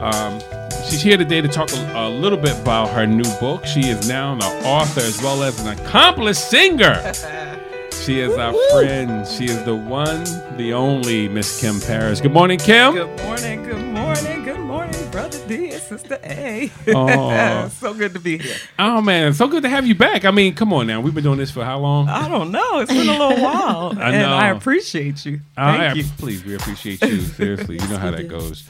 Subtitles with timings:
[0.00, 0.40] Um,
[0.88, 3.66] she's here today to talk a, a, little bit about her new book.
[3.66, 7.12] She is now an author as well as an accomplished singer.
[8.04, 9.28] She is our friend.
[9.28, 10.24] She is the one,
[10.56, 12.18] the only Miss Kim Paris.
[12.18, 12.94] Good morning, Kim.
[12.94, 13.62] Good morning.
[13.62, 14.42] Good morning.
[14.42, 16.72] Good morning, brother D and sister A.
[16.88, 17.68] Oh.
[17.78, 18.56] so good to be here.
[18.78, 20.24] Oh man, so good to have you back.
[20.24, 21.02] I mean, come on now.
[21.02, 22.08] We've been doing this for how long?
[22.08, 22.80] I don't know.
[22.80, 23.92] It's been a little while.
[23.92, 24.16] I know.
[24.16, 25.40] And I appreciate you.
[25.54, 26.04] Thank I, you.
[26.16, 27.20] Please, we appreciate you.
[27.20, 28.64] Seriously, you know how that goes.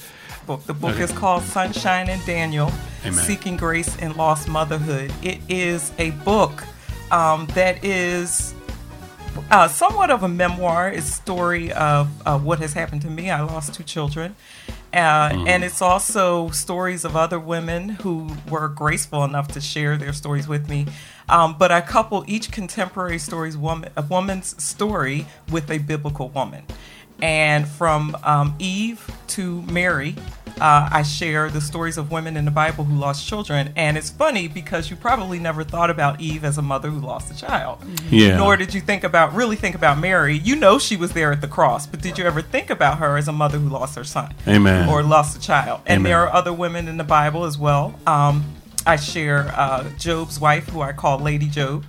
[0.51, 0.67] Book.
[0.67, 1.05] The book okay.
[1.05, 3.12] is called Sunshine and Daniel: Amen.
[3.12, 5.12] Seeking Grace in Lost Motherhood.
[5.23, 6.65] It is a book
[7.12, 8.52] um, that is
[9.52, 10.89] uh, somewhat of a memoir.
[10.89, 13.30] It's a story of uh, what has happened to me.
[13.30, 14.34] I lost two children.
[14.92, 15.48] Uh, mm.
[15.48, 20.48] And it's also stories of other women who were graceful enough to share their stories
[20.48, 20.89] with me.
[21.28, 26.64] Um, but I couple each contemporary story's woman, a woman's story with a biblical woman.
[27.23, 30.17] And from um, Eve to Mary,
[30.60, 33.73] uh, I share the stories of women in the Bible who lost children.
[33.77, 37.33] And it's funny because you probably never thought about Eve as a mother who lost
[37.33, 37.83] a child.
[38.11, 38.36] Yeah.
[38.36, 40.36] Nor did you think about, really think about Mary.
[40.36, 43.17] You know she was there at the cross, but did you ever think about her
[43.17, 44.34] as a mother who lost her son?
[44.47, 44.89] Amen.
[44.89, 45.80] Or lost a child?
[45.86, 46.11] And Amen.
[46.11, 47.98] there are other women in the Bible as well.
[48.06, 48.45] Um,
[48.86, 51.84] I share uh, Job's wife, who I call Lady Job.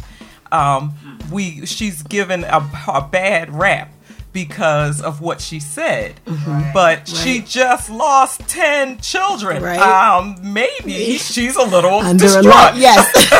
[0.51, 0.93] Um,
[1.31, 3.89] we she's given a, a bad rap
[4.33, 6.15] because of what she said.
[6.25, 6.73] Mm-hmm.
[6.73, 7.07] But right.
[7.07, 9.61] she just lost 10 children.
[9.61, 9.79] Right.
[9.79, 12.45] Um, maybe she's a little Under distraught.
[12.45, 13.31] A lot, yes.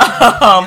[0.42, 0.66] um,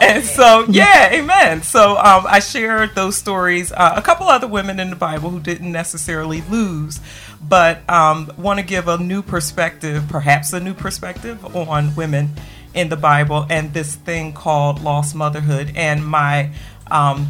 [0.00, 1.62] and so, yeah, amen.
[1.62, 3.72] So um, I shared those stories.
[3.72, 7.00] Uh, a couple other women in the Bible who didn't necessarily lose,
[7.40, 12.30] but um, want to give a new perspective, perhaps a new perspective on women
[12.74, 15.72] in the Bible and this thing called lost motherhood.
[15.74, 16.50] And my
[16.90, 17.28] um,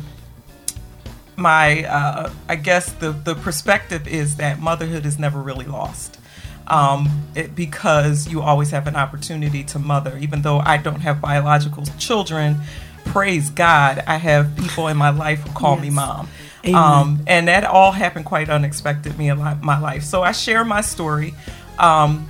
[1.39, 6.19] my uh, I guess the the perspective is that motherhood is never really lost.
[6.67, 10.19] Um, it, because you always have an opportunity to mother.
[10.19, 12.59] Even though I don't have biological children,
[13.07, 15.83] praise God, I have people in my life who call yes.
[15.83, 16.29] me mom.
[16.75, 20.03] Um, and that all happened quite unexpectedly in my life.
[20.03, 21.33] So I share my story.
[21.79, 22.29] Um,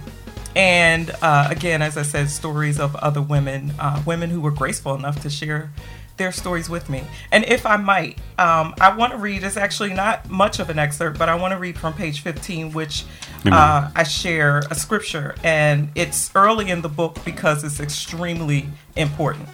[0.55, 4.95] and uh, again, as I said, stories of other women, uh, women who were graceful
[4.95, 5.71] enough to share
[6.19, 7.03] their stories with me.
[7.33, 10.79] And if I might, um, I want to read, it's actually not much of an
[10.79, 13.05] excerpt, but I want to read from page 15, which
[13.47, 15.35] uh, I share a scripture.
[15.43, 19.49] And it's early in the book because it's extremely important.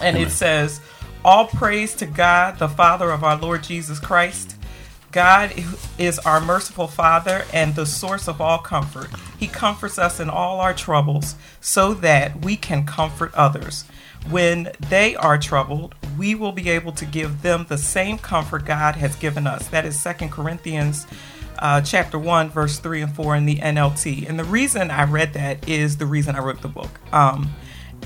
[0.00, 0.26] And Amen.
[0.26, 0.80] it says,
[1.24, 4.56] All praise to God, the Father of our Lord Jesus Christ.
[5.12, 5.52] God
[5.96, 9.08] is our merciful Father and the source of all comfort.
[9.38, 13.84] He comforts us in all our troubles so that we can comfort others
[14.30, 18.96] when they are troubled, we will be able to give them the same comfort God
[18.96, 19.68] has given us.
[19.68, 21.06] That is Second Corinthians
[21.58, 24.28] uh, chapter 1, verse 3 and 4 in the NLT.
[24.28, 26.90] And the reason I read that is the reason I wrote the book.
[27.12, 27.54] Um,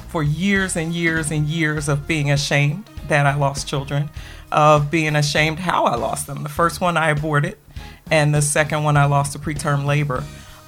[0.08, 4.10] for years and years and years of being ashamed that I lost children,
[4.52, 6.42] of being ashamed how I lost them.
[6.42, 7.58] The first one I aborted,
[8.10, 10.24] and the second one I lost to preterm labor.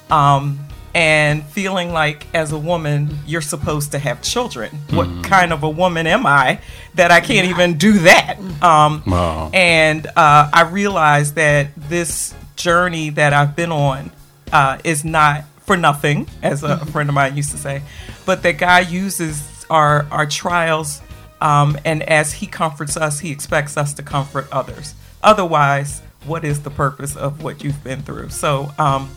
[0.09, 0.59] Um,
[0.93, 4.95] and feeling like as a woman you're supposed to have children mm-hmm.
[4.95, 6.59] what kind of a woman am i
[6.95, 9.49] that i can't even do that um, wow.
[9.53, 14.11] and uh, i realized that this journey that i've been on
[14.51, 16.89] uh, is not for nothing as a mm-hmm.
[16.89, 17.81] friend of mine used to say
[18.25, 21.01] but that god uses our our trials
[21.39, 24.93] um, and as he comforts us he expects us to comfort others
[25.23, 29.09] otherwise what is the purpose of what you've been through so um,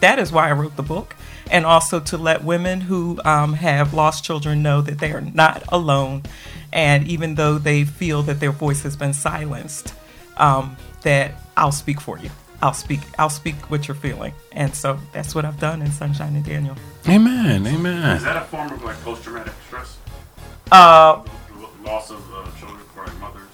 [0.00, 1.16] that is why I wrote the book,
[1.50, 5.62] and also to let women who um, have lost children know that they are not
[5.68, 6.22] alone,
[6.72, 9.94] and even though they feel that their voice has been silenced,
[10.36, 12.30] um, that I'll speak for you.
[12.60, 13.00] I'll speak.
[13.18, 16.76] I'll speak what you're feeling, and so that's what I've done in Sunshine and Daniel.
[17.08, 17.66] Amen.
[17.66, 18.16] Amen.
[18.16, 19.96] Is that a form of like post-traumatic stress?
[20.72, 21.22] Uh,
[21.84, 23.48] loss of uh, children for mothers.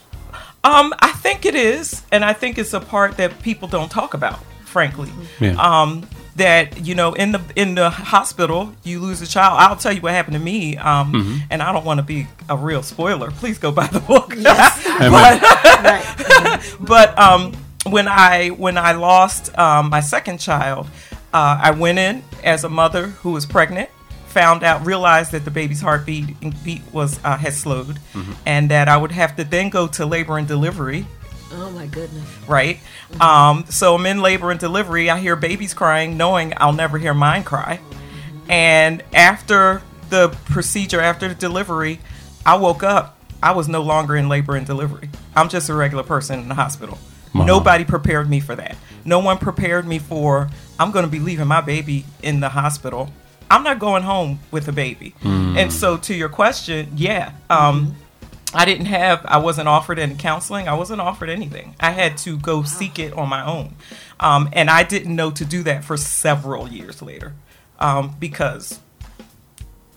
[0.65, 4.15] Um, I think it is, and I think it's a part that people don't talk
[4.15, 4.43] about.
[4.65, 5.55] Frankly, yeah.
[5.59, 9.92] um, that you know in the in the hospital you lose a child i'll tell
[9.92, 11.36] you what happened to me um, mm-hmm.
[11.50, 14.82] and i don't want to be a real spoiler please go buy the book yes.
[16.78, 17.52] but, but um,
[17.86, 20.86] when i when i lost um, my second child
[21.32, 23.88] uh, i went in as a mother who was pregnant
[24.26, 26.34] found out realized that the baby's heartbeat
[26.64, 28.32] beat was uh, had slowed mm-hmm.
[28.44, 31.06] and that i would have to then go to labor and delivery
[31.52, 32.29] Oh my goodness.
[32.49, 32.79] Right?
[33.12, 33.23] Mm-hmm.
[33.23, 35.11] Um, so I'm in labor and delivery.
[35.11, 37.79] I hear babies crying, knowing I'll never hear mine cry.
[37.79, 38.50] Mm-hmm.
[38.50, 42.00] And after the procedure, after the delivery,
[42.44, 43.19] I woke up.
[43.43, 45.11] I was no longer in labor and delivery.
[45.37, 46.99] I'm just a regular person in the hospital.
[47.35, 48.76] Nobody prepared me for that.
[49.05, 50.49] No one prepared me for
[50.79, 53.11] I'm going to be leaving my baby in the hospital.
[53.50, 55.14] I'm not going home with a baby.
[55.23, 57.97] And so, to your question, yeah, um,
[58.54, 60.68] I didn't have, I wasn't offered any counseling.
[60.68, 61.74] I wasn't offered anything.
[61.80, 63.74] I had to go seek it on my own.
[64.20, 67.34] Um, and I didn't know to do that for several years later
[67.78, 68.80] um, because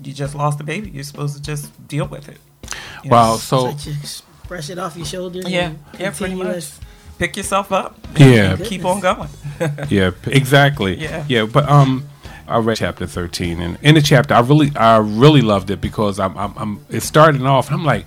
[0.01, 0.89] you just lost a baby.
[0.89, 2.39] You're supposed to just deal with it.
[3.04, 3.15] You know?
[3.15, 3.36] Wow.
[3.36, 3.77] So Like
[4.48, 5.50] brush it off your shoulders.
[5.50, 6.71] Yeah, yeah, pretty continue much.
[7.18, 7.98] Pick yourself up.
[8.15, 8.68] yeah, Good.
[8.68, 9.30] Keep on going.
[9.89, 10.98] yeah, exactly.
[10.98, 11.25] Yeah.
[11.27, 11.45] yeah.
[11.45, 12.07] But um,
[12.48, 16.19] I read chapter thirteen, and in the chapter, I really, I really loved it because
[16.19, 18.06] I'm, I'm, I'm it started off, and I'm like.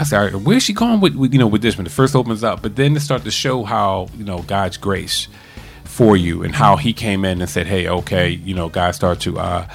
[0.00, 2.16] I said, right, where's she going with, with you know with this when it first
[2.16, 2.62] opens up?
[2.62, 5.28] But then it started to show how you know God's grace
[5.84, 9.20] for you and how He came in and said, hey, okay, you know, God started
[9.22, 9.68] to uh,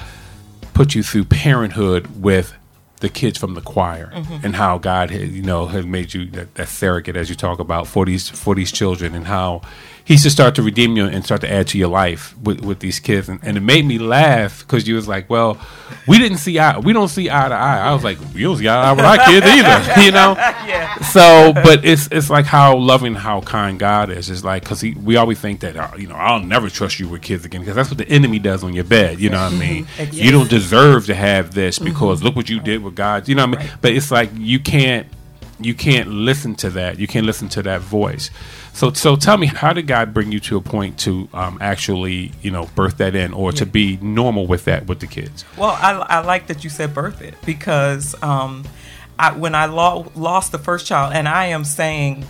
[0.74, 2.52] put you through parenthood with
[3.00, 4.10] the kids from the choir
[4.42, 7.58] and how God has, you know has made you that, that surrogate as you talk
[7.58, 9.60] about for these for these children and how
[10.06, 12.78] He should start to redeem you and start to add to your life with, with
[12.78, 13.28] these kids.
[13.28, 15.58] And, and it made me laugh because you was like well
[16.06, 17.80] we didn't see eye we don't see eye to eye.
[17.80, 20.34] I was like you don't see eye to eye with our kids either you know?
[20.66, 20.96] Yeah.
[21.02, 24.30] so but it's it's like how loving how kind god is.
[24.30, 27.22] It's like because we always think that uh, you know i'll never trust you with
[27.22, 29.56] kids again because that's what the enemy does on your bed you know what i
[29.56, 29.86] mean?
[30.12, 33.46] You don't deserve to have this because look what you did with god you know
[33.46, 33.72] what i mean?
[33.80, 35.06] But it's like you can't
[35.58, 36.98] you can't listen to that.
[36.98, 38.30] You can't listen to that voice
[38.76, 42.30] so so tell me how did god bring you to a point to um, actually
[42.42, 45.70] you know birth that in or to be normal with that with the kids Well,
[45.88, 48.64] I, I like that you said birth it because um,
[49.18, 52.24] I, when I lo- lost the first child, and I am saying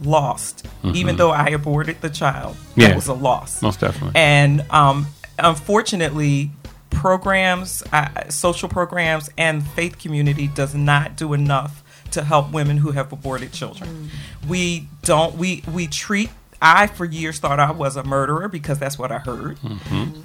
[0.00, 0.64] lost,
[0.94, 2.80] even though I aborted the child, Mm-hmm.
[2.80, 2.88] Yeah.
[2.90, 3.60] it was a loss.
[3.60, 5.08] most definitely And um,
[5.40, 6.52] unfortunately,
[6.90, 11.82] programs, uh, social programs, and faith community does not do enough
[12.12, 14.10] to help women who have aborted children.
[14.48, 15.36] We don't.
[15.36, 16.30] We we treat.
[16.60, 19.58] I for years thought I was a murderer because that's what I heard,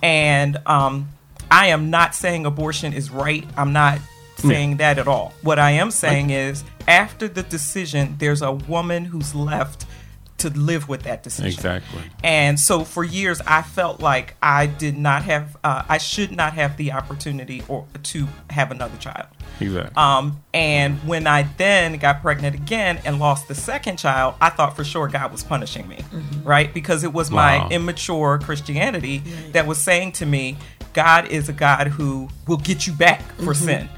[0.02, 1.10] and um,
[1.52, 3.46] I am not saying abortion is right.
[3.56, 4.00] I'm not
[4.38, 5.34] saying that at all.
[5.44, 9.86] What I am saying is, after the decision, there's a woman who's left
[10.44, 11.51] to live with that decision.
[11.51, 16.31] exactly And so for years, I felt like I did not have, uh, I should
[16.31, 19.28] not have the opportunity or to have another child.
[19.60, 24.50] exactly Um, and when I then got pregnant again and lost the second child, I
[24.50, 26.00] thought for sure God was punishing me,
[26.44, 26.74] right?
[26.74, 27.36] Because it was Wow.
[27.68, 29.19] my immature Christianity
[29.54, 30.57] that was saying to me,
[30.94, 33.89] God is a God who will get you back for sin.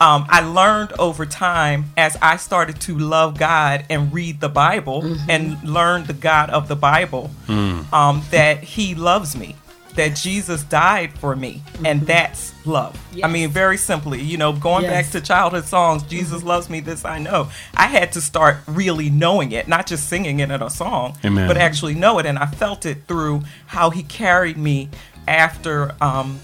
[0.00, 5.16] Um, I learned over time as I started to love God and read the Bible
[5.28, 9.56] and learn the God of the Bible um, that He loves me,
[9.96, 12.96] that Jesus died for me, and that's love.
[13.24, 17.04] I mean, very simply, you know, going back to childhood songs, Jesus loves me, this
[17.04, 17.48] I know.
[17.74, 21.48] I had to start really knowing it, not just singing it in a song, Amen.
[21.48, 22.26] but actually know it.
[22.26, 24.90] And I felt it through how He carried me
[25.26, 25.96] after.
[26.00, 26.38] Um,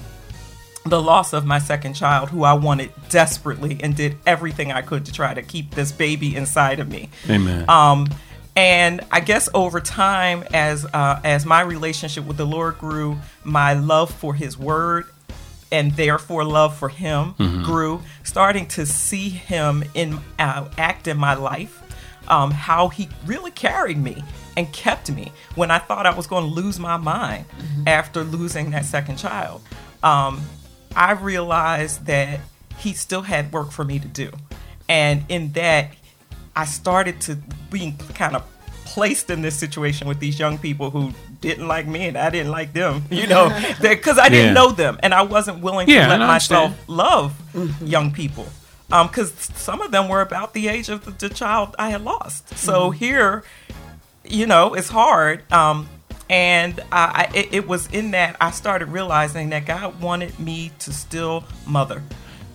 [0.86, 5.06] the loss of my second child, who I wanted desperately and did everything I could
[5.06, 7.10] to try to keep this baby inside of me.
[7.28, 8.08] amen Um,
[8.56, 13.72] and I guess over time, as uh, as my relationship with the Lord grew, my
[13.72, 15.06] love for His Word
[15.72, 17.34] and therefore love for Him
[17.64, 18.00] grew.
[18.22, 21.82] Starting to see Him in uh, act in my life,
[22.28, 24.22] um, how He really carried me
[24.56, 27.46] and kept me when I thought I was going to lose my mind
[27.88, 29.62] after losing that second child.
[30.04, 30.40] Um,
[30.96, 32.40] I realized that
[32.78, 34.30] He still had work for me to do,
[34.88, 35.90] and in that
[36.56, 37.36] I started to
[37.70, 38.44] being kind of
[38.84, 42.52] placed in this situation with these young people who didn't like me and I didn't
[42.52, 43.48] like them, you know,
[43.82, 44.52] because I didn't Yeah.
[44.52, 46.88] know them and I wasn't willing Yeah, to let I myself understand.
[46.88, 47.86] love mm-hmm.
[47.86, 48.46] young people.
[48.92, 52.04] Um, because some of them were about the age of the, the child I had
[52.04, 52.56] lost.
[52.56, 52.98] So mm-hmm.
[52.98, 53.42] here,
[54.24, 55.50] you know, it's hard.
[55.52, 55.88] Um,
[56.34, 60.72] and I, I, it, it was in that I started realizing that God wanted me
[60.80, 62.02] to still mother.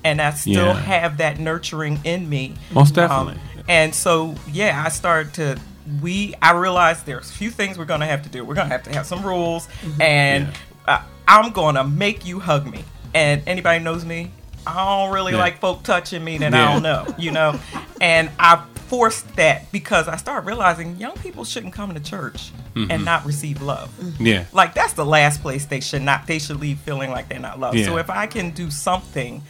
[0.03, 0.73] And I still Yeah.
[0.73, 2.55] have that nurturing in me.
[2.71, 3.33] Most definitely.
[3.35, 5.59] Um, and so, yeah, I started to.
[6.01, 8.43] We, I realized there's a few things we're gonna have to do.
[8.43, 9.67] We're gonna have to have some rules,
[9.99, 10.49] and
[10.87, 12.83] uh, I'm gonna make you hug me.
[13.13, 14.31] And anybody knows me,
[14.67, 15.39] I don't really Yeah.
[15.39, 16.69] like folk touching me that Yeah.
[16.69, 17.59] I don't know, you know.
[18.01, 22.91] and I forced that because I started realizing young people shouldn't come to church Mm-hmm.
[22.91, 23.89] and not receive love.
[24.21, 26.27] yeah Like that's the last place they should not.
[26.27, 27.77] They should leave feeling like they're not loved.
[27.79, 27.85] Yeah.
[27.85, 29.41] So if I can do something,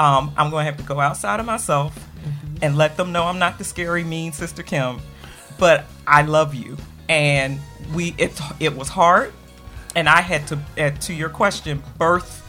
[0.00, 1.92] um, I'm going to have to go outside of myself
[2.62, 5.00] and let them know I'm not the scary, mean sister Kim,
[5.58, 6.78] but I love you.
[7.10, 7.60] And
[7.94, 9.32] we it it was hard,
[9.94, 12.40] and I had to uh, to your question birth.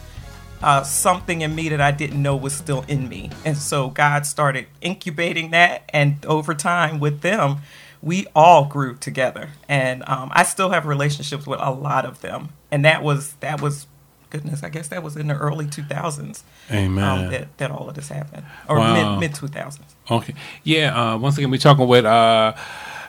[0.64, 3.30] Uh, something in me that I didn't know was still in me.
[3.44, 5.82] And so God started incubating that.
[5.90, 7.58] And over time with them,
[8.02, 12.50] we all grew together, and um, I still have relationships with a lot of them.
[12.70, 13.86] And that was that was
[14.28, 16.42] goodness, I guess that was in the early 2000s.
[16.70, 17.02] Amen.
[17.04, 19.18] Um, that, that all of this happened, or Wow.
[19.18, 19.78] mid mid 2000s.
[20.10, 20.34] Okay.
[20.64, 21.12] Yeah.
[21.14, 22.52] Uh, once again, we're talking with uh,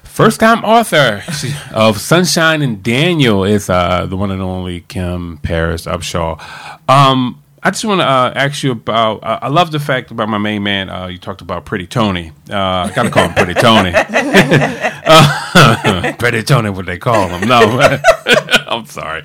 [0.03, 1.23] first time author
[1.73, 6.39] of Sunshine and Daniel is uh, the one and only Kim Paris Upshaw.
[6.87, 9.23] Um, I just want to uh, ask you about.
[9.23, 10.87] Uh, I love the fact about my main man.
[10.87, 12.31] Uh, you talked about Pretty Tony.
[12.47, 13.91] Uh, I gotta call him Pretty Tony.
[15.07, 17.47] Uh, Pretty Tony, what they call him?
[17.47, 17.59] No,
[18.67, 19.23] I'm sorry.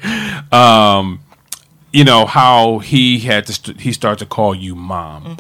[0.52, 1.20] Um,
[1.90, 5.38] you know how he had to st- he started to call you mom.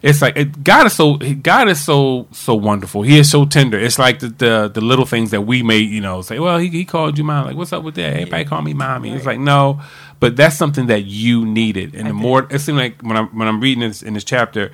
[0.00, 3.02] It's like it, God is so God is so so wonderful.
[3.02, 3.78] He is so tender.
[3.78, 6.38] It's like the the, the little things that we may you know say.
[6.38, 7.46] Well, he, he called you mom.
[7.46, 8.14] Like what's up with that?
[8.14, 9.12] Everybody call me mommy.
[9.12, 9.82] It's like no,
[10.24, 11.94] but that's something that you needed.
[11.94, 14.72] And the more it seemed like when I'm when I'm reading this in this chapter.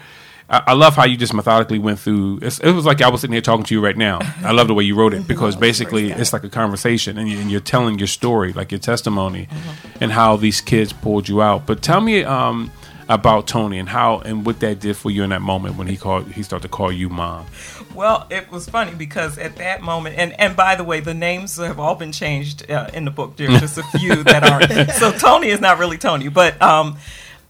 [0.48, 2.38] I I love how you just methodically went through.
[2.40, 4.20] It was like I was sitting here talking to you right now.
[4.44, 7.38] I love the way you wrote it because basically it's like a conversation and, you,
[7.40, 9.48] and you're telling your story, like your testimony,
[10.00, 11.66] and how these kids pulled you out.
[11.66, 12.70] But tell me um,
[13.10, 15.96] about Tony and how and what that did for you in that moment when he
[15.96, 17.44] called he started to call you mom.
[17.92, 21.56] Well, it was funny because at that moment, and, and by the way, the names
[21.56, 23.36] have all been changed uh, in the book.
[23.36, 24.70] There's just a few that aren't.
[25.00, 26.98] So Tony is not really Tony, but um,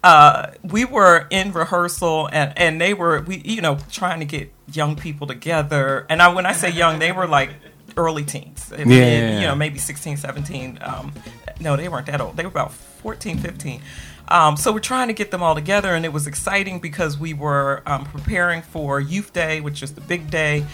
[0.03, 4.51] uh, we were in rehearsal, and, and they were we you know trying to get
[4.73, 6.07] young people together.
[6.09, 7.51] And I, when I say young, they were like
[7.99, 8.73] early teens.
[8.77, 9.41] Yeah.
[9.41, 10.79] you know, maybe 16, 17.
[10.81, 11.13] Um,
[11.61, 12.37] no, they weren't that old.
[12.37, 13.83] They were about 14, 15.
[14.31, 17.35] Um, so we're trying to get them all together, and it was exciting because we
[17.35, 20.65] were um, preparing for Youth Day, which is the big day,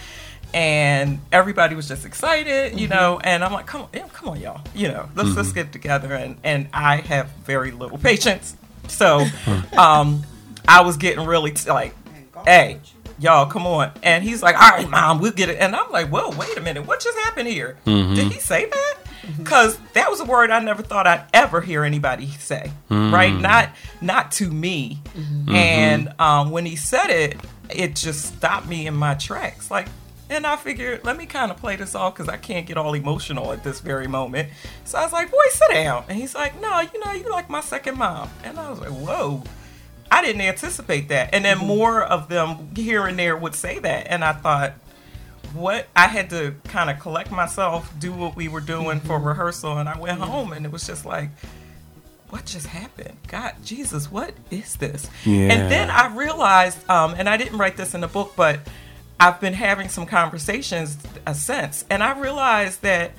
[0.53, 3.19] and everybody was just excited, you know.
[3.23, 6.13] And I'm like, "Come on, yeah, come on, y'all, you know, let's let's get together."
[6.13, 8.55] And and I have very little patience,
[8.87, 9.25] so
[9.77, 10.23] um,
[10.67, 11.95] I was getting really t- like,
[12.45, 12.79] "Hey,
[13.19, 16.09] y'all, come on!" And he's like, "All right, mom, we'll get it." And I'm like,
[16.09, 17.77] "Whoa, wait a minute, what just happened here?
[18.15, 18.93] Did he say that?"
[19.35, 23.33] Because that was a word I never thought I'd ever hear anybody say, right?
[23.33, 23.41] Mm.
[23.41, 23.69] Not
[24.01, 25.01] not to me.
[25.05, 25.55] Mm-hmm.
[25.55, 27.37] And um, when he said it,
[27.69, 29.69] it just stopped me in my tracks.
[29.69, 29.87] Like,
[30.29, 32.93] and I figured, let me kind of play this off because I can't get all
[32.93, 34.49] emotional at this very moment.
[34.83, 36.03] So I was like, boy, sit down.
[36.09, 38.29] And he's like, no, you know, you like my second mom.
[38.43, 39.43] And I was like, whoa.
[40.09, 41.33] I didn't anticipate that.
[41.33, 41.67] And then mm-hmm.
[41.67, 44.07] more of them here and there would say that.
[44.09, 44.73] And I thought,
[45.57, 45.87] what?
[45.95, 49.77] I had to kind of collect myself, do what we were doing for rehearsal.
[49.77, 51.29] And I went home and it was just like,
[52.29, 53.17] what just happened?
[53.27, 55.09] God, Jesus, what is this?
[55.25, 55.51] Yeah.
[55.51, 58.59] And then I realized, um, and I didn't write this in the book, but
[59.19, 63.11] I've been having some conversations uh, since, and I realized that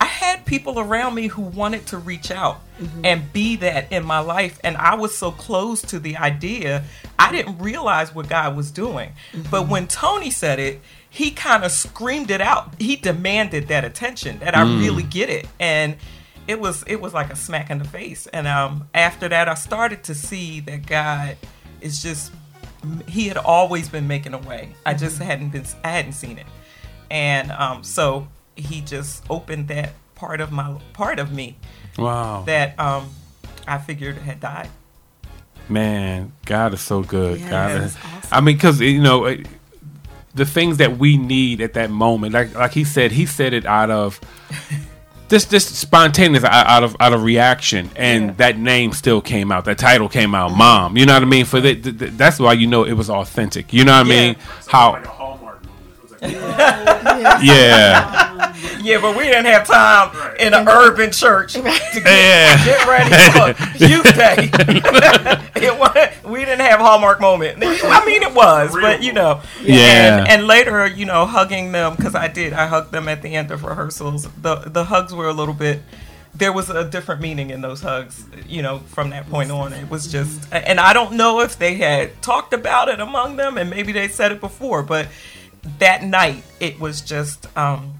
[0.00, 2.60] I had people around me who wanted to reach out
[3.02, 6.84] and be that in my life, and I was so close to the idea,
[7.18, 9.12] I didn't realize what God was doing.
[9.50, 10.82] But when Tony said it,
[11.16, 12.74] he kind of screamed it out.
[12.78, 15.96] He demanded that attention, that I really get it, and
[16.46, 18.26] it was it was like a smack in the face.
[18.26, 21.38] And um, after that, I started to see that God
[21.80, 22.32] is just
[23.08, 24.74] he had always been making a way.
[24.84, 26.46] I just hadn't been I hadn't seen it,
[27.10, 31.56] and um, so he just opened that part of my part of me
[31.96, 33.08] Wow, that um,
[33.66, 34.68] I figured had died.
[35.70, 37.40] man, God is so good.
[37.40, 38.28] Yeah, God is, awesome.
[38.30, 39.34] I mean, because you know.
[40.36, 43.52] It- the things that we need at that moment, like like he said, he said
[43.54, 44.20] it out of
[45.28, 48.32] this this spontaneous out out of out of reaction, and Yeah.
[48.36, 49.64] that name still came out.
[49.64, 50.96] That title came out, Mom.
[50.96, 51.44] You know what I mean?
[51.44, 53.72] For that, th- th- that's why you know it was authentic.
[53.72, 54.20] You know what I Yeah.
[54.26, 54.36] mean?
[54.58, 54.94] It's How?
[56.34, 57.20] Like a Hallmark movie.
[57.20, 60.40] It was like, Yeah, Yeah, but we didn't have time Right.
[60.40, 62.64] in an urban church to get, yeah.
[62.64, 64.50] get ready for youth day.
[65.56, 67.58] it was, we didn't have Hallmark moment.
[67.62, 70.18] I mean, it was, but you know, Yeah.
[70.20, 72.52] And, and later, you know, hugging them because I did.
[72.52, 74.28] I hugged them at the end of rehearsals.
[74.42, 75.82] The the hugs were a little bit.
[76.34, 79.72] There was a different meaning in those hugs, you know, from that point on.
[79.72, 83.56] It was just, and I don't know if they had talked about it among them,
[83.56, 85.08] and maybe they said it before, but
[85.78, 87.94] that night it was just, um,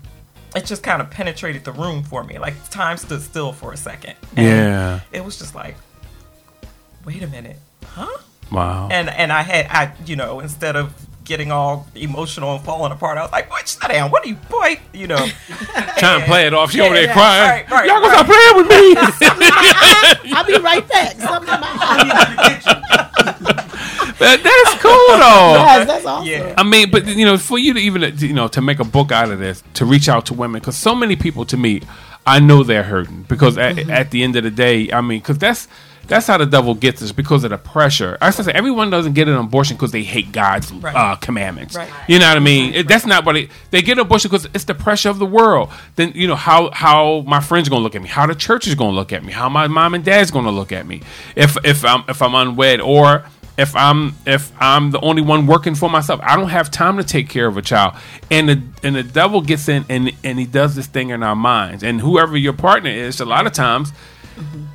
[0.54, 2.38] it just kind of penetrated the room for me.
[2.38, 4.14] Like time stood still for a second.
[4.37, 5.00] And Yeah.
[5.12, 5.76] It was just like,
[7.04, 8.18] wait a minute, huh?
[8.50, 8.88] Wow.
[8.90, 10.92] And and I had I you know instead of
[11.25, 14.11] getting all emotional and falling apart, I was like, boy, sit down.
[14.12, 14.78] What are you, boy?
[14.92, 15.16] You know,
[15.99, 16.70] Trying to play it off.
[16.70, 17.66] She over there yeah, crying.
[17.68, 18.25] right, right, Y'all gonna right.
[18.25, 18.68] stop playing with
[20.23, 20.32] me?
[20.37, 21.16] I'll be right back.
[21.18, 23.55] Something in my eye.
[24.18, 25.52] That- that's cool though.
[25.66, 26.26] Yes, that's awesome.
[26.26, 26.54] yeah.
[26.56, 29.12] I mean, but you know, for you to even you know to make a book
[29.12, 31.82] out of this, to reach out to women, because so many people to me,
[32.26, 33.90] I know they're hurting because at, Mm-hmm.
[33.90, 35.68] at the end of the day, I mean, because that's
[36.08, 38.16] That's how the devil gets us because of the pressure.
[38.23, 40.94] I say everyone doesn't get an abortion because they hate God's Right.
[40.94, 41.75] uh, commandments.
[41.75, 41.88] Right.
[42.06, 42.75] You know what I mean?
[42.75, 45.26] It- that's not what it, they get an abortion because it's the pressure of the
[45.26, 45.68] world.
[45.96, 48.68] Then you know how how my friends are gonna look at me, how the church
[48.68, 51.00] is gonna look at me, how my mom and dad's gonna look at me
[51.35, 53.25] if if I'm if I'm unwed or
[53.58, 57.04] if I'm if I'm the only one working for myself, I don't have time to
[57.04, 57.94] take care of a child.
[58.30, 61.36] And the and the devil gets in and and he does this thing in our
[61.36, 61.82] minds.
[61.82, 63.92] And whoever your partner is, a lot of times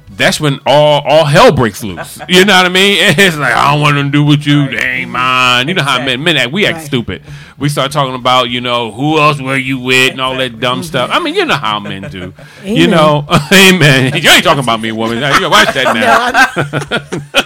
[0.09, 2.19] that's when all all hell breaks loose.
[2.27, 2.97] You know what I mean?
[3.17, 4.67] It's like I don't want to do with you.
[4.67, 5.67] They ain't mine.
[5.67, 6.51] You know how men men act.
[6.51, 6.85] We act Right.
[6.85, 7.23] stupid.
[7.59, 10.81] We start talking about you know who else were you with and all that dumb
[10.81, 11.11] stuff.
[11.13, 12.33] I mean, you know how men do.
[12.65, 14.17] You know, amen.
[14.21, 15.17] You ain't talking about me, woman.
[15.17, 15.93] You watch that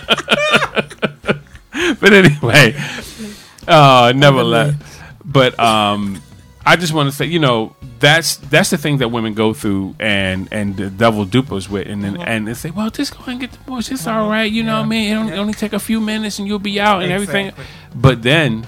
[0.26, 0.35] now.
[2.00, 2.76] but anyway,
[3.68, 4.76] uh, nevertheless,
[5.24, 6.22] but um,
[6.66, 9.96] I just want to say, you know, that's that's the thing that women go through
[10.00, 13.40] and and the devil dupes with, and then and they say, well, just go and
[13.40, 13.92] get the divorce.
[13.92, 15.12] It's all right, you know what I mean?
[15.12, 17.52] It only, it only take a few minutes and you'll be out and everything.
[17.94, 18.66] But then.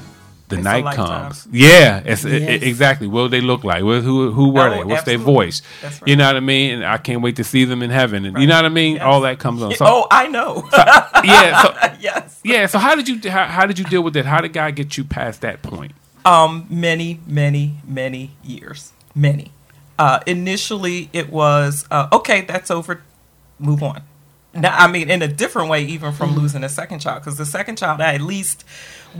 [0.50, 1.46] The It's night comes.
[1.52, 3.06] Yeah, it's, it- exactly.
[3.08, 3.82] What do they look like?
[3.82, 4.84] Who who were Oh, they?
[4.86, 5.62] What's their voice?
[5.82, 6.76] That's You know what I mean?
[6.76, 8.26] And I can't wait to see them in heaven.
[8.26, 8.96] And you know what I mean?
[8.96, 9.04] Yes.
[9.04, 9.74] All that comes on.
[9.76, 10.64] So, oh, I know.
[11.24, 11.62] yeah.
[11.62, 12.40] So, yes.
[12.46, 12.66] yeah.
[12.68, 14.26] So how did you how, how did you deal with that?
[14.26, 15.92] How did God get you past that point?
[16.24, 18.94] Um, many, many, many years.
[19.14, 19.52] Many.
[20.00, 22.42] Uh, initially, it was uh, okay.
[22.42, 23.02] That's over.
[23.60, 24.02] Move on.
[24.54, 27.46] Now, I mean, in a different way, even from losing a second child, because the
[27.46, 28.64] second child, I at least,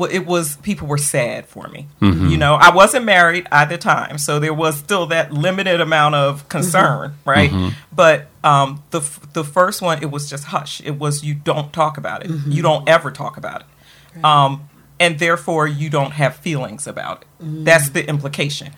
[0.06, 1.88] it was people were sad for me.
[2.02, 2.28] Mm-hmm.
[2.30, 6.16] You know, I wasn't married at the time, so there was still that limited amount
[6.16, 6.48] of mm-hmm.
[6.48, 7.50] concern, right?
[7.50, 7.70] Mm-hmm.
[7.92, 10.82] But um, the f- the first one, it was just hush.
[10.82, 12.32] It was you don't talk about it.
[12.48, 14.24] You don't ever talk about it.
[14.24, 17.28] Um, and therefore you don't have feelings about it.
[17.40, 18.74] That's the implication.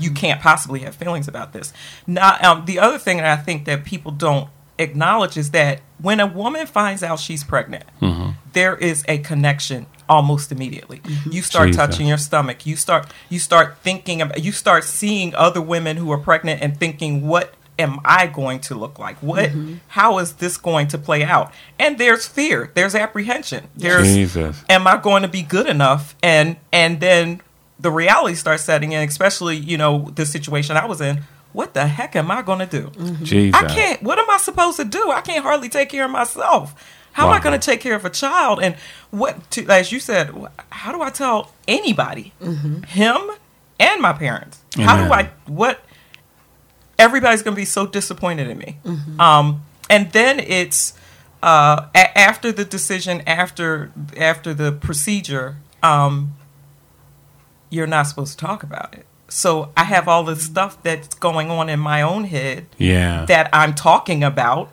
[0.00, 1.72] You can't possibly have feelings about this.
[2.08, 6.18] Now, um, the other thing that I think that people don't acknowledge is that when
[6.18, 7.84] a woman finds out she's pregnant,
[8.52, 10.98] there is a connection almost immediately.
[10.98, 11.32] Mm-hmm.
[11.32, 11.80] You start Jesus.
[11.80, 12.66] touching your stomach.
[12.66, 14.42] You start you start thinking about.
[14.42, 18.74] You start seeing other women who are pregnant and thinking, what am I going to
[18.74, 19.16] look like?
[19.18, 19.50] What?
[19.50, 19.74] Mm-hmm.
[19.88, 21.52] How is this going to play out?
[21.78, 22.70] And there's fear.
[22.74, 23.68] There's apprehension.
[23.76, 24.62] There's Jesus.
[24.68, 26.14] am I going to be good enough?
[26.22, 27.40] And and then
[27.78, 31.22] the reality starts setting in, especially you know the situation I was in.
[31.52, 32.88] What the heck am I going to do?
[32.88, 33.24] Mm-hmm.
[33.24, 33.62] Jesus.
[33.62, 34.02] I can't.
[34.02, 35.10] What am I supposed to do?
[35.10, 36.74] I can't hardly take care of myself.
[37.16, 38.60] How am I going to take care of a child?
[38.62, 38.74] And
[39.10, 40.34] what, to, as you said,
[40.70, 42.34] how do I tell anybody,
[42.88, 43.30] him
[43.80, 44.60] and my parents?
[44.76, 45.30] How do I?
[45.46, 45.80] What?
[46.98, 48.78] Everybody's going to be so disappointed in me.
[49.18, 50.92] Um, and then it's
[51.42, 55.56] uh, a- after the decision, after after the procedure.
[55.82, 56.34] Um,
[57.70, 59.06] you're not supposed to talk about it.
[59.28, 63.24] So I have all this stuff that's going on in my own head Yeah.
[63.26, 64.70] that I'm talking about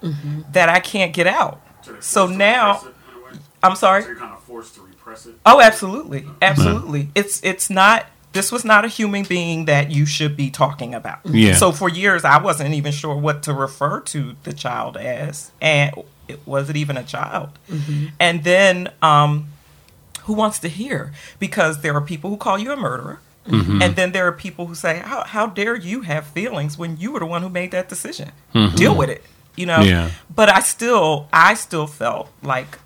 [0.53, 1.59] that I can't get out.
[1.85, 3.39] You're So now- it in a way?
[3.61, 4.01] I'm sorry.
[4.01, 5.35] So you're kind of forced to repress it.
[5.45, 7.09] Oh, absolutely, absolutely.
[7.15, 8.05] It's it's not.
[8.33, 11.19] This was not a human being that you should be talking about.
[11.23, 11.53] Yeah.
[11.53, 15.93] So for years, I wasn't even sure what to refer to the child as, and
[16.27, 17.49] it wasn't even a child.
[17.69, 18.07] Mm-hmm.
[18.19, 19.49] And then, um,
[20.21, 21.11] who wants to hear?
[21.37, 23.19] Because there are people who call you a murderer.
[23.47, 23.81] Mm-hmm.
[23.81, 27.11] And then there are people who say, how, how dare you have feelings when you
[27.11, 28.31] were the one who made that decision?
[28.55, 28.75] Mm-hmm.
[28.77, 29.23] Deal with it,
[29.55, 29.81] you know?
[29.81, 30.11] Yeah.
[30.33, 32.79] But I still, I still felt like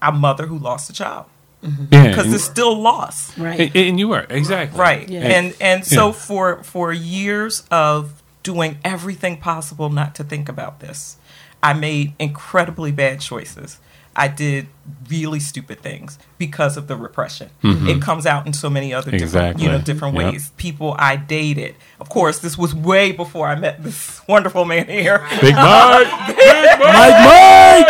[0.00, 1.26] a mother who lost a child
[1.62, 1.86] mm-hmm.
[1.90, 2.08] yeah.
[2.08, 3.36] because And, it's still loss.
[3.38, 3.60] Right.
[3.60, 5.08] and, and you were exactly Right.
[5.08, 5.20] Yeah.
[5.20, 6.12] And and so Yeah.
[6.12, 11.16] for for years of doing everything possible not to think about this,
[11.62, 13.78] I made incredibly bad choices.
[14.16, 14.68] I did
[15.08, 17.50] really stupid things because of the repression.
[17.62, 19.64] It comes out in so many other different, Exactly.
[19.64, 20.32] you know, different Yep.
[20.32, 20.50] ways.
[20.56, 21.74] People I dated.
[22.00, 25.18] Of course, this was way before I met this wonderful man here.
[25.40, 26.26] Big Mike.
[26.28, 27.88] Big Mike.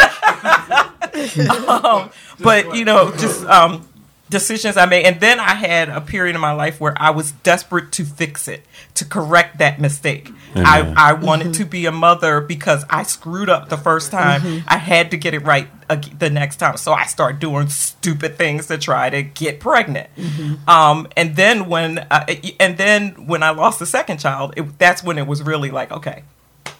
[1.14, 2.10] Mike.
[2.40, 3.86] but you know, just um,
[4.34, 7.30] decisions I made, and then I had a period in my life where I was
[7.30, 8.62] desperate to fix it,
[8.94, 10.28] to correct that mistake.
[10.56, 10.94] I, Amen.
[10.96, 14.64] I wanted to be a mother because I screwed up the first time.
[14.66, 15.68] I had to get it right
[16.18, 20.10] the next time, so I started doing stupid things to try to get pregnant.
[20.66, 22.26] Um, and then when, uh,
[22.58, 25.92] and then when I lost the second child, it, that's when it was really like,
[25.92, 26.24] okay,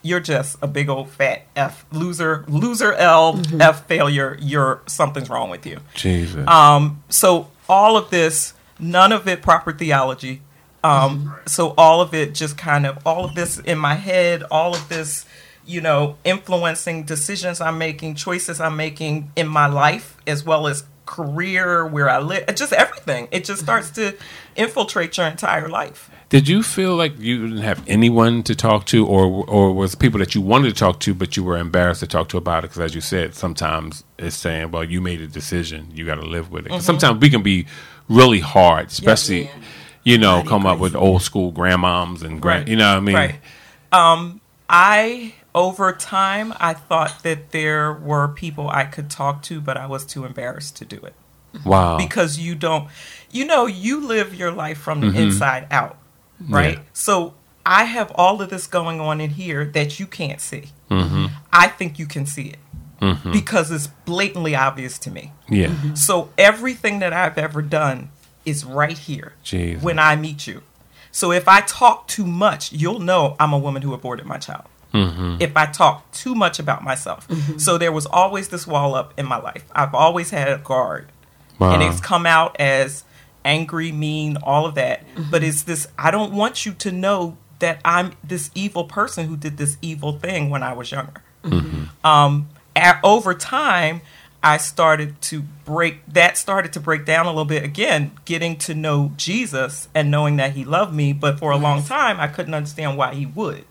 [0.05, 4.37] you're just a big old fat F loser, loser L F failure.
[4.40, 5.81] You're something's wrong with you.
[5.95, 6.47] Jesus.
[6.47, 10.43] Um, so all of this, none of it proper theology.
[10.85, 14.75] Um, so all of it just kind of all of this in my head, all
[14.75, 15.25] of this,
[15.64, 20.85] you know, influencing decisions I'm making, choices I'm making in my life, as well as
[21.07, 23.29] career, where I live, just everything.
[23.31, 24.14] It just starts to
[24.57, 26.11] infiltrate your entire life.
[26.31, 30.19] Did you feel like you didn't have anyone to talk to, or or was people
[30.19, 32.71] that you wanted to talk to, but you were embarrassed to talk to about it?
[32.71, 36.27] Because as you said, sometimes it's saying, "Well, you made a decision, you got to
[36.27, 37.67] live with it." 'Cause Sometimes we can be
[38.09, 39.51] really hard, especially,
[40.03, 42.69] you know, come up with old school grandmoms and grand, Right.
[42.69, 43.14] you know what I mean?
[43.14, 43.35] Right.
[43.93, 49.77] Um, I over time I thought that there were people I could talk to, but
[49.77, 51.14] I was too embarrassed to do it
[51.64, 51.97] Wow.
[51.97, 52.88] because you don't,
[53.31, 55.17] you know, you live your life from the mm-hmm.
[55.17, 55.99] inside out,
[56.49, 56.79] right?
[56.79, 56.83] Yeah.
[56.93, 60.71] So I have all of this going on in here that you can't see.
[60.90, 61.27] Mm-hmm.
[61.53, 62.59] I think you can see it
[63.01, 63.33] mm-hmm.
[63.33, 65.33] because it's blatantly obvious to me.
[65.49, 65.69] yeah.
[65.69, 65.95] Mm-hmm.
[65.95, 68.11] So everything that I've ever done
[68.45, 69.83] is right here Jesus.
[69.83, 70.62] when I meet you.
[71.11, 74.64] So if I talk too much, you'll know I'm a woman who aborted my child.
[74.95, 75.37] Mm-hmm.
[75.41, 77.29] If I talk too much about myself.
[77.59, 79.65] So there was always this wall up in my life.
[79.73, 81.11] I've always had a guard.
[81.59, 81.75] Wow.
[81.75, 83.05] And it's come out as
[83.45, 85.05] angry, mean, all of that.
[85.31, 89.37] But it's this I don't want you to know that I'm this evil person who
[89.37, 91.23] did this evil thing when I was younger
[92.05, 94.01] um, a over time,
[94.43, 98.75] I started to break that started to break down a little bit again, getting to
[98.75, 101.13] know Jesus and knowing that he loved me.
[101.13, 103.65] But for a long time, I couldn't understand why he would.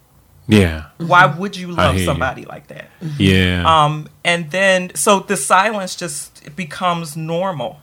[0.48, 0.86] Yeah.
[0.98, 2.06] Why would you love hear you.
[2.06, 2.90] somebody like that?
[3.18, 3.64] Yeah.
[3.66, 7.80] Um, and then so the silence just becomes normal.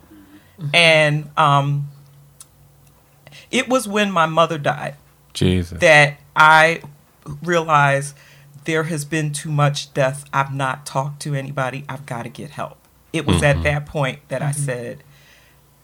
[0.74, 1.88] And um,
[3.50, 4.96] it was when my mother died
[5.32, 5.80] Jesus.
[5.80, 6.82] that I
[7.42, 8.14] realized
[8.64, 10.24] there has been too much death.
[10.32, 11.84] I've not talked to anybody.
[11.88, 12.76] I've got to get help.
[13.12, 13.44] It was Mm-hmm.
[13.58, 15.02] at that point that I said,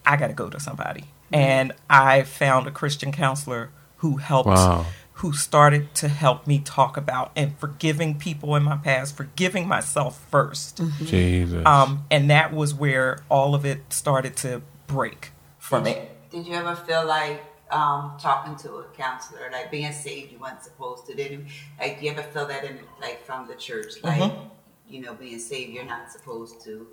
[0.05, 1.05] I got to go to somebody.
[1.33, 4.87] And I found a Christian counselor who helped, Wow.
[5.21, 10.27] Who started to help me talk about and forgiving people in my past, forgiving myself
[10.31, 11.65] 1st Jesus.
[11.67, 15.97] Um, and that was where all of it started to break for me.
[16.31, 20.63] Did you ever feel like um, talking to a counselor, like being saved, you weren't
[20.63, 21.15] supposed to?
[21.15, 21.45] Did you,
[21.81, 24.49] like, do you ever feel that in like from the church, like Mm-hmm.
[24.89, 26.87] you know, being saved, you're not supposed to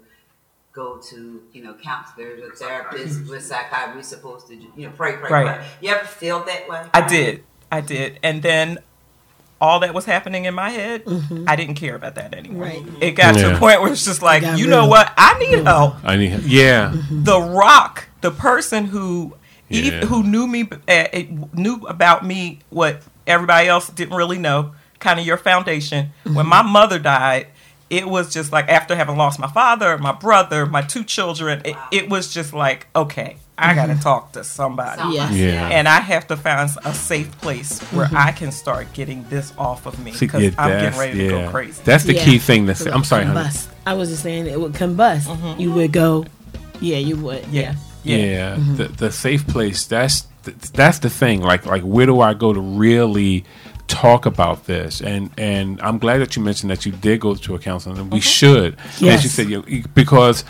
[0.72, 5.18] go to you know counselors or therapists with psychiatry, we're supposed to you know pray,
[5.18, 5.58] pray, Right.
[5.58, 5.68] pray.
[5.82, 6.84] You ever feel that way?
[6.94, 7.44] I did.
[7.74, 8.20] I did.
[8.22, 8.80] And then
[9.60, 11.46] all that was happening in my head, mm-hmm.
[11.48, 12.66] I didn't care about that anymore.
[12.66, 12.84] Right.
[13.02, 15.12] It got to a point where it's just like, got you know what?
[15.18, 15.96] I need help.
[16.04, 16.44] I need.
[16.44, 16.92] Yeah.
[16.94, 17.24] Mm-hmm.
[17.24, 19.36] The Rock, the person who
[19.72, 20.06] ev- Yeah.
[20.06, 21.08] who knew me, uh,
[21.54, 26.12] knew about me what everybody else didn't really know, kind of your foundation.
[26.24, 26.50] When mm-hmm.
[26.50, 27.48] my mother died,
[27.94, 31.76] it was just like after having lost my father, my brother, my two children, it,
[31.92, 34.02] it was just like, okay, I got to mm-hmm.
[34.02, 35.34] talk to somebody Yes.
[35.34, 35.70] Yeah.
[35.70, 38.18] and I have to find a safe place where mm-hmm.
[38.18, 41.24] I can start getting this off of me because yeah, I'm getting that's- ready to
[41.24, 41.46] yeah.
[41.46, 41.82] go crazy.
[41.86, 42.26] That's the Yeah.
[42.26, 42.90] key thing That's, say.
[42.90, 43.50] I'm would sorry, honey.
[43.86, 45.28] I was just saying it would combust.
[45.28, 45.62] Mm-hmm.
[45.62, 46.26] You would go,
[46.80, 47.46] yeah, you would.
[47.48, 49.86] yeah, Yeah, yeah, The, the safe place.
[49.86, 51.42] That's th- that's the thing.
[51.42, 53.46] Like like where do I go to really
[53.94, 55.02] talk about this?
[55.02, 58.12] And and I'm glad that you mentioned that you did go to a counselor, and
[58.12, 58.24] we mm-hmm.
[58.24, 58.78] should.
[59.08, 60.44] As you said, you, you- because.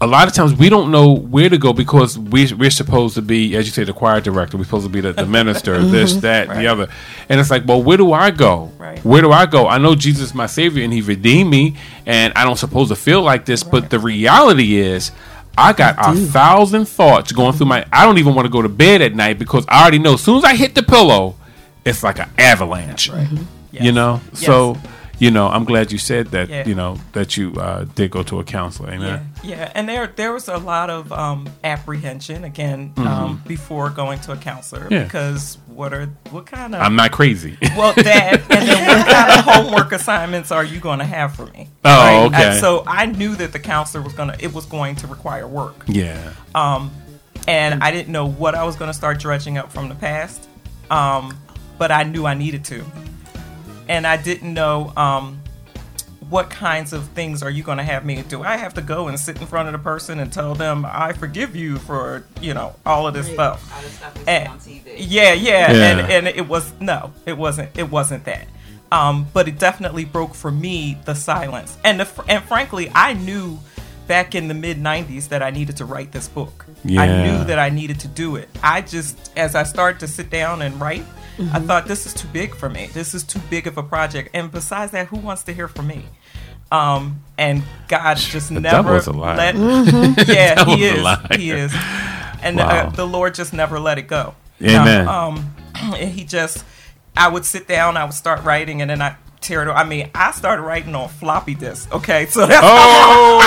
[0.00, 3.22] A lot of times we don't know where to go because we, we're supposed to
[3.22, 4.58] be, as you say, the choir director.
[4.58, 6.20] We're supposed to be the, the minister, this, mm-hmm.
[6.20, 6.58] that, Right.
[6.58, 6.88] the other.
[7.28, 8.72] And it's like, well, where do I go?
[8.76, 9.02] Right.
[9.04, 9.68] Where do I go?
[9.68, 11.76] I know Jesus is my Savior and He redeemed me,
[12.06, 13.62] and I don't supposed to feel like this.
[13.62, 15.12] But the reality is,
[15.56, 17.86] I got a thousand thoughts going through my.
[17.92, 20.22] I don't even want to go to bed at night because I already know as
[20.22, 21.36] soon as I hit the pillow,
[21.84, 23.08] it's like an avalanche.
[23.08, 23.38] You
[23.72, 23.94] Yes.
[23.94, 24.46] know, Yes.
[24.46, 24.76] so
[25.20, 26.48] you know, I'm glad you said that.
[26.48, 26.66] Yeah.
[26.66, 28.90] You know that you uh, did go to a counselor.
[28.90, 29.32] yeah, Amen.
[29.44, 29.70] yeah.
[29.74, 34.36] And there there was a lot of um, apprehension again um, before going to a
[34.36, 34.92] counselor Mm-hmm.
[34.92, 35.04] Yeah.
[35.04, 37.56] because what are what kind of I'm not crazy.
[37.76, 41.46] well that and then what kind of homework assignments are you going to have for
[41.46, 41.68] me?
[41.84, 42.50] Oh, okay.
[42.50, 45.84] And so I knew that the counselor was gonna it was going to require work.
[45.86, 46.32] yeah.
[46.56, 46.90] Um,
[47.46, 50.48] and I didn't know what I was going to start dredging up from the past,
[50.90, 51.36] um,
[51.78, 52.84] but I knew I needed to,
[53.88, 55.40] and I didn't know um,
[56.30, 58.42] what kinds of things are you going to have me do.
[58.42, 61.12] I have to go and sit in front of the person and tell them I
[61.12, 63.72] forgive you for you know all of this stuff.
[63.74, 64.94] All the stuff And- on TV.
[64.98, 65.98] Yeah, yeah, Yeah.
[65.98, 67.76] And, and it was no, it wasn't.
[67.76, 68.46] It wasn't that.
[68.92, 73.58] Um, but it definitely broke for me the silence, and the, and frankly, I knew
[74.06, 76.64] back in the mid '90s that I needed to write this book.
[76.84, 77.00] Yeah.
[77.02, 78.48] I knew that I needed to do it.
[78.62, 81.02] I just, as I started to sit down and write,
[81.52, 82.86] I thought this is too big for me.
[82.92, 84.30] This is too big of a project.
[84.34, 86.04] And besides that, who wants to hear from me?
[86.70, 89.36] Um, and God just The never devil's a liar.
[89.36, 89.54] let.
[90.28, 91.02] Yeah, Devil's he a is.
[91.02, 91.26] liar.
[91.36, 91.74] He is.
[92.42, 92.68] And Wow.
[92.68, 94.34] uh, the Lord just never let it go.
[94.62, 95.08] Amen.
[95.08, 96.64] Um, and he just,
[97.16, 99.72] I would sit down, I would start writing, and then I tear it.
[99.72, 101.92] I mean, I started writing on floppy disk.
[101.94, 103.40] Okay, so that's Oh,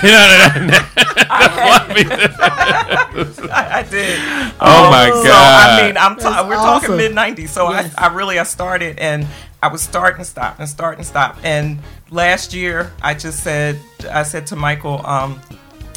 [3.52, 4.18] I, I did.
[4.60, 5.80] Oh my So God.
[5.80, 6.90] I mean, I'm ta- we're awesome.
[6.90, 7.48] talking mid '90s.
[7.48, 7.94] So Yes.
[7.96, 9.26] I, I really I started and
[9.62, 11.38] I was start and stop and start and stop.
[11.42, 11.78] And
[12.10, 13.78] last year I just said
[14.10, 15.40] I said to Michael, um,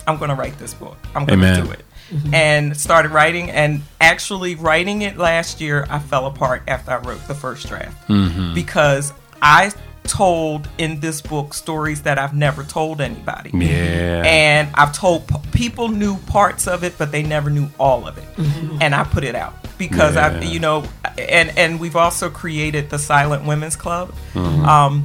[0.08, 0.98] I'm going to write this book.
[1.16, 1.66] I'm going to Amen.
[1.66, 1.86] do it.
[2.34, 7.28] And started writing, and actually writing it last year, I fell apart after I wrote
[7.28, 8.54] the first draft Mm-hmm.
[8.54, 9.72] because I
[10.06, 14.24] told in this book stories that I've never told anybody Yeah.
[14.26, 15.24] and I've told
[15.54, 18.26] people knew parts of it, but they never knew all of it,
[18.82, 20.28] and I put it out because Yeah.
[20.28, 20.84] I, you know,
[21.18, 24.14] and and we've also created the Silent Women's Club.
[24.34, 24.66] Mm-hmm.
[24.66, 25.04] Um,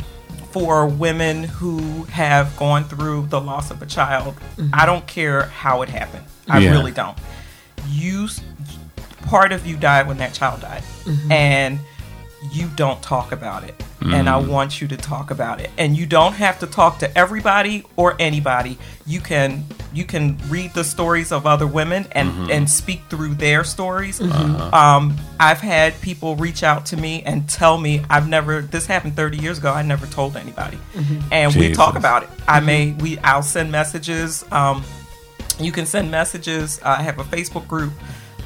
[0.50, 4.34] for women who have gone through the loss of a child,
[4.72, 6.24] I don't care how it happened.
[6.48, 6.70] I Yeah.
[6.70, 7.16] really don't.
[7.90, 8.28] You,
[9.22, 11.32] part of you died when that child died, mm-hmm.
[11.32, 11.78] and
[12.52, 13.74] you don't talk about it.
[14.00, 14.48] And I mm.
[14.48, 15.70] want you to talk about it.
[15.76, 18.78] And you don't have to talk to everybody or anybody.
[19.06, 22.50] You can you can read the stories of other women and mm-hmm.
[22.50, 24.20] and speak through their stories.
[24.20, 24.54] Mm-hmm.
[24.54, 24.76] Uh-huh.
[24.76, 29.16] Um, I've had people reach out to me and tell me I've never this happened
[29.16, 29.72] 30 years ago.
[29.72, 30.78] I never told anybody,
[31.32, 32.30] and we talk about it.
[32.46, 34.44] I may we I'll send messages.
[34.52, 34.84] Um,
[35.60, 36.80] you can send messages.
[36.82, 37.92] I have a Facebook group.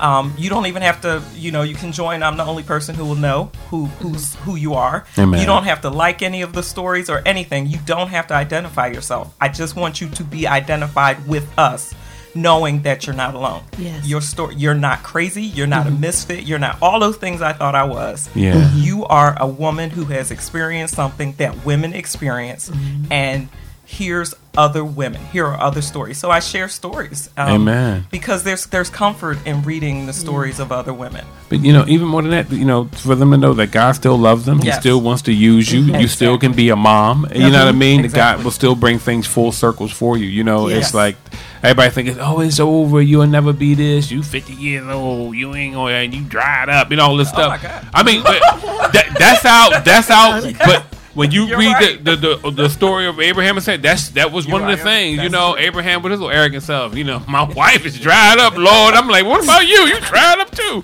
[0.01, 2.23] Um, you don't even have to, you know, you can join.
[2.23, 5.05] I'm the only person who will know who who's who you are.
[5.19, 5.39] Amen.
[5.39, 7.67] You don't have to like any of the stories or anything.
[7.67, 9.35] You don't have to identify yourself.
[9.41, 11.95] I just want you to be identified with us,
[12.35, 13.63] knowing that you're not alone.
[13.79, 14.07] Yes.
[14.07, 14.57] Your story.
[14.57, 15.45] You're not crazy.
[15.45, 16.45] You're not a misfit.
[16.45, 18.29] You're not all those things I thought I was.
[18.35, 18.73] Yeah.
[18.75, 22.73] You are a woman who has experienced something that women experience,
[23.11, 23.49] and
[23.85, 25.21] here's other women.
[25.33, 26.19] Here are other stories.
[26.19, 27.29] So I share stories.
[27.37, 28.07] um, Amen.
[28.11, 31.25] Because there's there's comfort in reading the stories of other women.
[31.49, 33.93] But you know, even more than that, you know, for them to know that God
[33.93, 35.81] still loves them, He still wants to use you.
[35.99, 37.27] You still can be a mom.
[37.35, 38.03] You know what I mean?
[38.03, 40.27] That God will still bring things full circles for you.
[40.27, 40.87] You know, Yes.
[40.87, 41.17] it's like
[41.63, 43.01] everybody thinking, "Oh, it's over.
[43.01, 44.11] You'll never be this.
[44.11, 45.35] You 50 years old.
[45.35, 45.75] You ain't.
[45.77, 46.91] And you dried up.
[46.91, 49.81] And all this Oh stuff." I mean, that, that's how.
[49.81, 50.41] That's how.
[50.67, 52.05] But when you You're read right.
[52.05, 54.69] the, the, the the story of Abraham and said that's that was You're one of
[54.69, 54.93] the right.
[54.93, 55.23] things.
[55.23, 55.65] You know, true.
[55.65, 56.97] Abraham with his little arrogant self.
[56.97, 58.95] You know, my wife is dried up, Lord.
[58.95, 59.87] I'm like, what about you?
[59.87, 60.83] You dried up too.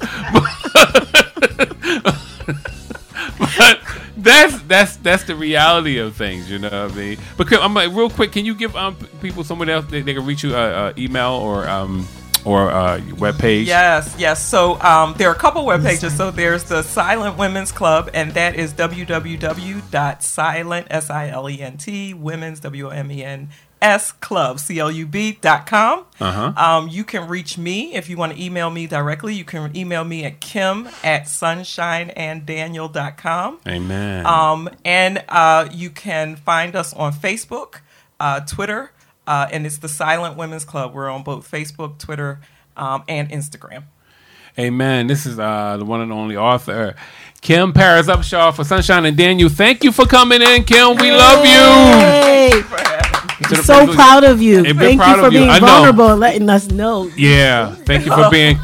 [3.38, 3.80] but
[4.16, 7.18] that's that's that's the reality of things, you know what I mean?
[7.36, 10.26] But I'm like, real quick, can you give um people someone else they, they can
[10.26, 12.06] reach you uh, uh, email or um
[12.48, 13.68] or uh web page?
[13.68, 14.42] Yes, yes.
[14.44, 16.16] So um, there are a couple web pages.
[16.16, 21.76] So there's the Silent Women's Club, and that is www.silent s i l e n
[21.76, 26.04] t women's w o m e n s club c l u b dot com.
[26.18, 26.52] Uh-huh.
[26.56, 29.34] Um, you can reach me if you want to email me directly.
[29.34, 33.60] You can email me at kim at sunshineanddaniel dot com.
[33.68, 34.26] Amen.
[34.26, 37.82] Um, and uh, you can find us on Facebook,
[38.18, 38.90] uh, Twitter,
[39.28, 40.94] uh, and it's the Silent Women's Club.
[40.94, 42.40] We're on both Facebook, Twitter,
[42.76, 43.84] um, and Instagram.
[44.58, 45.06] Amen.
[45.06, 46.96] This is uh the one and only author.
[47.40, 49.48] Kim Paris Upshaw for Sunshine and Daniel.
[49.48, 50.96] Thank you for coming in, Kim.
[50.96, 51.52] We love you.
[51.52, 52.50] Hey,
[53.44, 54.64] To the so proud of you.
[54.64, 55.40] Hey, Thank you for of you.
[55.40, 57.08] being vulnerable and letting us know.
[57.16, 57.72] Yeah.
[57.74, 58.58] Thank you for being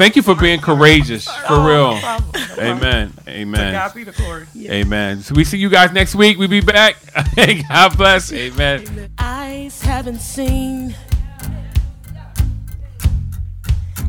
[0.00, 1.26] thank you for being courageous.
[1.26, 1.94] For Oh, real.
[1.94, 2.58] no problem.
[2.58, 3.12] Amen.
[3.26, 3.72] To Amen.
[3.74, 4.46] God be the glory.
[4.66, 5.20] Amen.
[5.20, 6.38] So we see you guys next week.
[6.38, 6.96] We be back.
[7.68, 8.32] God bless.
[8.32, 9.10] Amen.
[9.18, 10.94] Eyes haven't seen,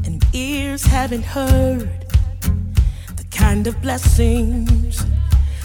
[0.06, 1.89] and ears haven't heard
[3.17, 5.06] the kind of blessings,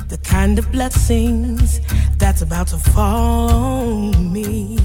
[0.08, 1.80] the kind of blessings
[2.18, 4.76] that's about to fall on me.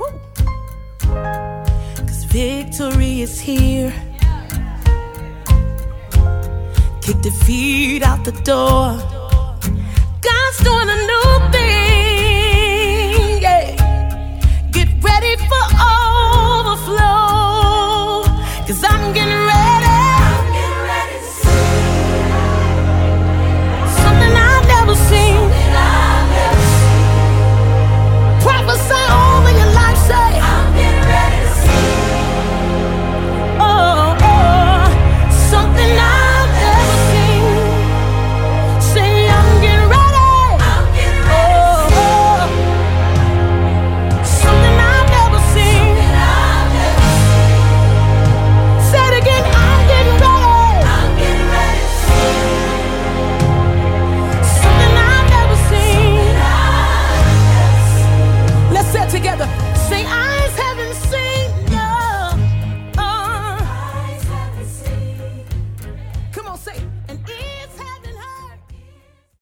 [0.00, 1.47] Woo.
[2.30, 3.90] Victory is here.
[7.00, 8.98] Kick defeat out the door.
[10.20, 12.07] God's doing a new thing.